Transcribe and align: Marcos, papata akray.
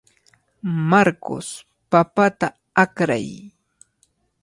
Marcos, 0.91 1.47
papata 1.91 2.47
akray. 2.83 3.27